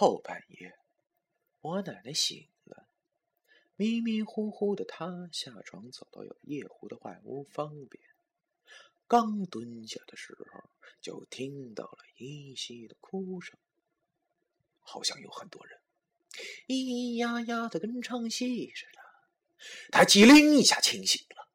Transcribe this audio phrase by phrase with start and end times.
[0.00, 0.78] 后半夜，
[1.60, 2.86] 我奶奶醒了，
[3.74, 8.00] 迷迷糊糊的，她下床走到有夜壶的外屋方便，
[9.08, 13.58] 刚蹲下的时候，就听到了依稀的哭声，
[14.78, 15.80] 好像有很多人
[16.68, 19.00] 咿咿呀呀的跟唱戏似的。
[19.90, 21.48] 她机灵一下清醒了，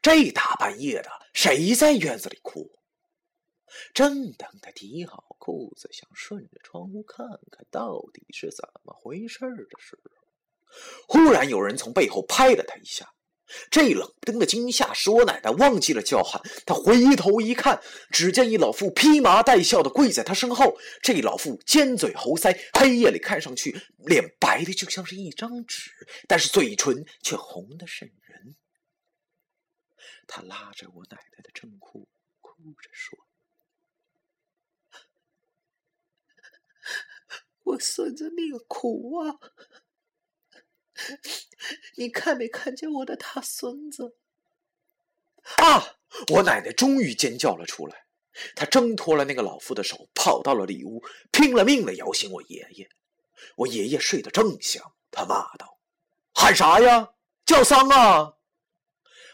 [0.00, 2.70] 这大半夜的，谁在院子里哭？
[3.94, 10.10] 正等他提好裤子，想顺着窗户看看到底是怎么回事的时候，
[11.08, 13.12] 忽然有人从背后拍了他一下。
[13.70, 16.40] 这冷不丁的惊吓使我奶奶忘记了叫喊。
[16.64, 20.78] 她回头一看，只见一老妇披麻戴孝的跪在她身后。
[21.02, 25.90] 这老妇尖嘴猴腮，黑夜里看上去脸白的就像是一张纸，
[26.26, 28.56] 但是嘴唇却红的渗人。
[30.26, 32.08] 她拉着我奶奶的衬裤，
[32.40, 33.18] 哭着说。
[37.82, 39.38] 孙子命苦啊！
[41.96, 44.14] 你看没看见我的大孙子？
[45.56, 45.96] 啊！
[46.32, 48.06] 我奶奶终于尖叫了出来，
[48.54, 51.02] 她挣脱了那个老妇的手，跑到了里屋，
[51.32, 52.88] 拼了命的摇醒我爷爷。
[53.56, 55.78] 我爷爷睡得正香，他骂道
[56.32, 57.14] ：“喊啥呀？
[57.44, 58.34] 叫丧啊！”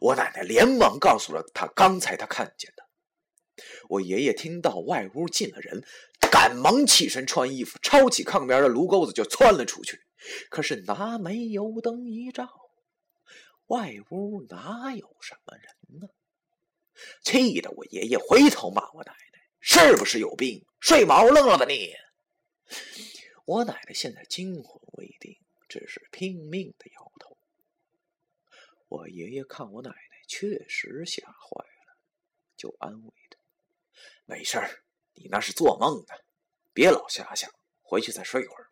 [0.00, 2.84] 我奶奶连忙告诉了他刚才他看见的。
[3.88, 5.86] 我爷爷听到外屋进了人。
[6.34, 10.00] 赶忙起身穿衣服，抄起炕边的炉钩子就窜了出去。
[10.50, 12.50] 可是拿煤油灯一照，
[13.66, 16.08] 外屋哪有什么人呢？
[17.22, 20.66] 气得我爷爷回头骂我奶奶：“是不是有病？
[20.80, 21.92] 睡毛愣了吧你！”
[23.46, 27.38] 我奶奶现在惊魂未定，只是拼命的摇头。
[28.88, 31.96] 我爷爷看我奶奶确实吓坏了，
[32.56, 33.38] 就安慰她
[34.26, 36.14] ：“没事儿，你那是做梦呢。”
[36.74, 37.48] 别老瞎想，
[37.82, 38.63] 回去再睡一会儿。